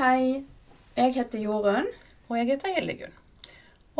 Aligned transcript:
Hei, 0.00 0.46
jeg 0.96 1.12
heter 1.12 1.42
Jorunn. 1.44 1.88
Og 2.30 2.36
jeg 2.38 2.46
heter 2.48 2.72
Hildegunn. 2.72 3.10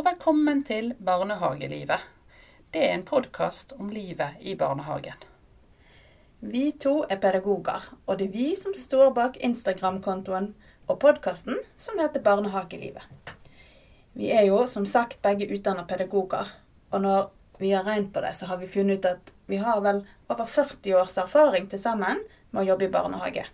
Og 0.00 0.06
velkommen 0.06 0.62
til 0.64 0.94
Barnehagelivet. 0.96 2.06
Det 2.72 2.87
er 2.87 2.94
en 2.94 3.04
podkast 3.04 3.74
om 3.76 3.90
livet 3.92 4.38
i 4.40 4.54
barnehagen. 4.56 5.26
Vi 6.40 6.71
to 6.81 6.94
er 7.04 7.21
pedagoger, 7.21 7.85
og 8.06 8.17
det 8.17 8.31
er 8.31 8.32
vi 8.38 8.46
som 8.56 8.72
står 8.72 9.13
bak 9.18 9.36
Instagram-kontoen 9.44 10.49
og 10.86 11.00
podkasten 11.04 11.60
som 11.76 12.01
heter 12.01 12.24
Barnehagelivet. 12.24 13.04
Vi 14.17 14.32
er 14.32 14.48
jo 14.48 14.64
som 14.64 14.88
sagt 14.88 15.21
begge 15.21 15.53
utdanna 15.53 15.85
pedagoger, 15.85 16.48
og 16.96 17.05
når 17.05 17.28
vi 17.60 17.77
har 17.77 17.84
regnet 17.84 18.14
på 18.16 18.24
det, 18.24 18.32
så 18.41 18.48
har 18.48 18.64
vi 18.64 18.73
funnet 18.73 19.05
ut 19.05 19.12
at 19.12 19.37
vi 19.52 19.60
har 19.60 19.84
vel 19.84 20.06
over 20.32 20.48
40 20.48 20.96
års 20.96 21.20
erfaring 21.20 21.68
til 21.68 21.88
sammen 21.90 22.24
med 22.52 22.64
å 22.64 22.70
jobbe 22.73 22.88
i 22.88 22.95
barnehage. 22.96 23.51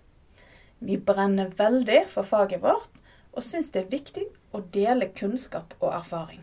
Vi 0.79 0.99
brenner 0.99 1.49
veldig 1.57 2.03
for 2.13 2.29
faget 2.29 2.63
vårt, 2.63 3.01
og 3.33 3.45
syns 3.45 3.71
det 3.73 3.85
er 3.85 3.93
viktig 3.93 4.27
å 4.57 4.61
dele 4.73 5.09
kunnskap 5.17 5.73
og 5.81 5.93
erfaring. 5.95 6.43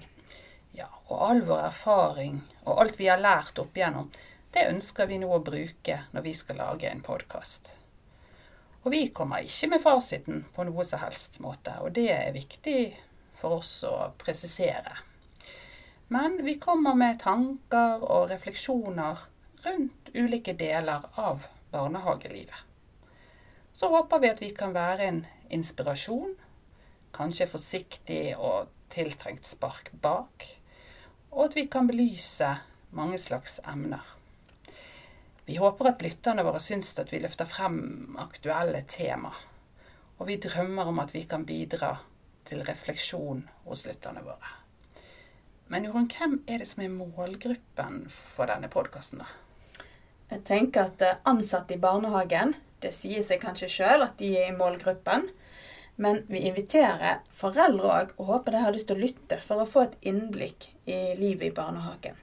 Ja, 0.74 0.90
og 1.08 1.22
all 1.28 1.44
vår 1.46 1.68
erfaring 1.68 2.42
og 2.64 2.82
alt 2.82 3.00
vi 3.00 3.10
har 3.12 3.22
lært 3.22 3.60
opp 3.62 3.78
igjennom, 3.78 4.10
det 4.54 4.68
ønsker 4.70 5.10
vi 5.10 5.20
nå 5.22 5.30
å 5.34 5.42
bruke 5.42 6.00
når 6.14 6.26
vi 6.26 6.34
skal 6.38 6.62
lage 6.62 6.90
en 6.90 7.06
podkast. 7.06 7.72
Og 8.84 8.92
vi 8.92 9.08
kommer 9.16 9.46
ikke 9.46 9.70
med 9.72 9.82
fasiten 9.82 10.44
på 10.56 10.66
noe 10.68 10.86
som 10.86 11.02
helst 11.02 11.40
måte, 11.42 11.78
og 11.82 11.94
det 11.96 12.10
er 12.14 12.36
viktig 12.36 12.80
for 13.40 13.62
oss 13.62 13.76
å 13.88 14.12
presisere. 14.20 14.98
Men 16.14 16.42
vi 16.46 16.58
kommer 16.62 16.98
med 16.98 17.22
tanker 17.24 18.04
og 18.04 18.28
refleksjoner 18.34 19.24
rundt 19.64 20.14
ulike 20.14 20.54
deler 20.60 21.08
av 21.16 21.48
barnehagelivet. 21.72 22.73
Så 23.74 23.90
håper 23.90 24.22
vi 24.22 24.30
at 24.30 24.42
vi 24.42 24.52
kan 24.56 24.74
være 24.76 25.08
en 25.08 25.24
inspirasjon, 25.54 26.36
kanskje 27.14 27.50
forsiktig 27.50 28.36
og 28.38 28.70
tiltrengt 28.94 29.46
spark 29.46 29.90
bak, 30.02 30.46
og 31.34 31.48
at 31.48 31.56
vi 31.58 31.66
kan 31.66 31.90
belyse 31.90 32.50
mange 32.94 33.18
slags 33.18 33.60
emner. 33.66 34.04
Vi 35.46 35.58
håper 35.60 35.90
at 35.90 36.04
lytterne 36.06 36.46
våre 36.46 36.62
syns 36.64 36.94
at 37.02 37.12
vi 37.12 37.20
løfter 37.20 37.50
frem 37.50 38.16
aktuelle 38.22 38.86
tema. 38.88 39.34
Og 40.22 40.30
vi 40.30 40.38
drømmer 40.40 40.88
om 40.88 41.02
at 41.04 41.12
vi 41.14 41.26
kan 41.28 41.44
bidra 41.46 41.98
til 42.48 42.64
refleksjon 42.64 43.42
hos 43.66 43.84
lytterne 43.88 44.24
våre. 44.24 44.60
Men 45.68 45.88
Jorunn, 45.88 46.08
hvem 46.12 46.38
er 46.48 46.62
det 46.62 46.68
som 46.70 46.84
er 46.86 46.94
målgruppen 46.94 48.06
for 48.14 48.48
denne 48.48 48.70
podkasten, 48.72 49.24
da? 49.24 49.28
Jeg 50.32 50.44
tenker 50.48 50.88
at 50.88 51.04
eh, 51.04 51.20
ansatte 51.30 51.76
i 51.76 51.82
barnehagen, 51.82 52.56
det 52.84 52.94
sier 52.96 53.24
seg 53.26 53.42
kanskje 53.44 53.72
sjøl 53.72 54.06
at 54.06 54.18
de 54.20 54.34
er 54.40 54.52
i 54.52 54.58
målgruppen. 54.58 55.30
Men 55.96 56.24
vi 56.28 56.42
inviterer 56.48 57.22
foreldre 57.30 57.90
òg, 57.94 58.14
og 58.18 58.30
håper 58.32 58.56
de 58.56 58.62
har 58.64 58.74
lyst 58.74 58.90
til 58.90 58.98
å 58.98 59.04
lytte 59.04 59.38
for 59.46 59.62
å 59.62 59.70
få 59.70 59.86
et 59.86 59.98
innblikk 60.10 60.72
i 60.90 61.14
livet 61.20 61.52
i 61.52 61.56
barnehagen. 61.56 62.18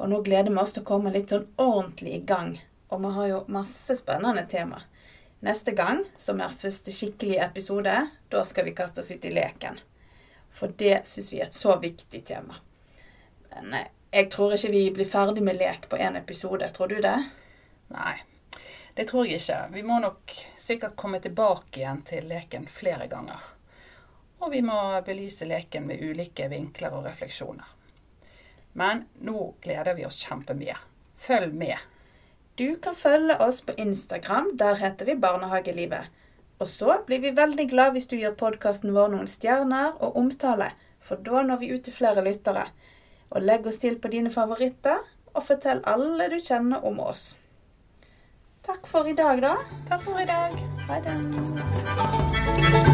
Og 0.00 0.08
nå 0.10 0.22
gleder 0.26 0.50
vi 0.50 0.62
oss 0.62 0.72
til 0.74 0.82
å 0.82 0.88
komme 0.88 1.12
litt 1.14 1.30
sånn 1.30 1.46
ordentlig 1.60 2.16
i 2.16 2.24
gang. 2.26 2.56
Og 2.90 3.02
vi 3.04 3.12
har 3.16 3.30
jo 3.30 3.44
masse 3.52 3.96
spennende 4.00 4.46
tema. 4.50 4.80
Neste 5.44 5.74
gang, 5.76 6.00
som 6.16 6.40
er 6.40 6.56
første 6.56 6.92
skikkelige 6.94 7.44
episode, 7.44 7.94
da 8.32 8.44
skal 8.48 8.64
vi 8.64 8.76
kaste 8.76 9.04
oss 9.04 9.12
ut 9.12 9.24
i 9.28 9.32
leken. 9.34 9.76
For 10.54 10.72
det 10.80 11.02
syns 11.10 11.32
vi 11.32 11.42
er 11.42 11.50
et 11.50 11.56
så 11.56 11.76
viktig 11.82 12.22
tema. 12.24 12.56
Men 13.52 13.76
eh, 13.76 13.90
jeg 14.14 14.30
tror 14.32 14.54
ikke 14.56 14.72
vi 14.72 14.84
blir 14.94 15.10
ferdig 15.10 15.44
med 15.44 15.58
lek 15.60 15.88
på 15.90 15.98
én 16.00 16.16
episode. 16.16 16.70
Tror 16.72 16.88
du 16.90 17.00
det? 17.04 17.16
Nei, 17.92 18.14
det 18.94 19.08
tror 19.10 19.26
jeg 19.26 19.42
ikke. 19.42 19.60
Vi 19.74 19.82
må 19.82 19.98
nok 20.02 20.32
sikkert 20.60 20.94
komme 20.96 21.18
tilbake 21.20 21.80
igjen 21.80 22.02
til 22.06 22.28
leken 22.30 22.68
flere 22.70 23.08
ganger. 23.10 23.40
Og 24.38 24.52
vi 24.52 24.60
må 24.62 24.76
belyse 25.06 25.48
leken 25.48 25.88
med 25.88 26.02
ulike 26.04 26.46
vinkler 26.52 26.94
og 26.94 27.08
refleksjoner. 27.08 27.66
Men 28.78 29.04
nå 29.26 29.54
gleder 29.62 29.96
vi 29.98 30.06
oss 30.06 30.20
kjempemye. 30.22 30.76
Følg 31.18 31.54
med. 31.54 31.78
Du 32.54 32.76
kan 32.82 32.94
følge 32.94 33.36
oss 33.42 33.60
på 33.66 33.74
Instagram. 33.78 34.52
Der 34.58 34.78
heter 34.78 35.10
vi 35.10 35.18
Barnehagelivet. 35.18 36.10
Og 36.62 36.68
så 36.68 37.00
blir 37.06 37.18
vi 37.18 37.34
veldig 37.34 37.66
glad 37.70 37.94
hvis 37.94 38.06
du 38.10 38.16
gir 38.16 38.34
podkasten 38.38 38.94
vår 38.94 39.10
noen 39.10 39.30
stjerner 39.30 39.96
og 39.98 40.18
omtale, 40.20 40.70
for 41.02 41.18
da 41.18 41.42
når 41.42 41.62
vi 41.62 41.72
ut 41.74 41.82
til 41.86 41.96
flere 41.96 42.22
lyttere. 42.22 42.68
Og 43.34 43.42
legg 43.42 43.66
oss 43.66 43.80
til 43.82 43.98
på 43.98 44.10
dine 44.12 44.30
favoritter, 44.30 45.02
og 45.34 45.42
fortell 45.42 45.82
alle 45.82 46.30
du 46.30 46.38
kjenner 46.38 46.86
om 46.86 47.02
oss. 47.02 47.32
Takk 48.66 48.86
for 48.86 49.08
i 49.08 49.12
dag, 49.12 49.42
da. 49.42 49.56
Takk 49.88 50.00
for 50.00 50.20
i 50.20 50.24
dag. 50.24 50.52
Ha 50.88 51.00
det. 51.00 52.93